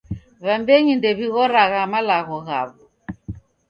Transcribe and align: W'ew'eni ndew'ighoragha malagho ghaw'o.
W'ew'eni 0.43 0.93
ndew'ighoragha 0.97 1.81
malagho 1.91 2.37
ghaw'o. 2.47 2.81